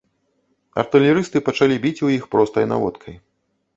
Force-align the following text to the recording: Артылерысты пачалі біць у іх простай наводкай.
Артылерысты 0.83 1.37
пачалі 1.49 1.75
біць 1.83 2.03
у 2.07 2.09
іх 2.17 2.23
простай 2.37 2.65
наводкай. 2.73 3.15